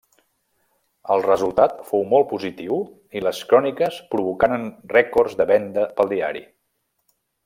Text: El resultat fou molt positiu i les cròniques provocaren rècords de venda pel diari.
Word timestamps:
El 1.15 1.19
resultat 1.25 1.75
fou 1.91 2.07
molt 2.13 2.25
positiu 2.31 2.79
i 3.19 3.23
les 3.27 3.41
cròniques 3.51 4.01
provocaren 4.15 4.69
rècords 4.97 5.37
de 5.43 5.47
venda 5.53 5.85
pel 6.01 6.11
diari. 6.15 6.43